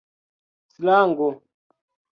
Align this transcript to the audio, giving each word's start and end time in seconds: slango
slango 0.79 1.29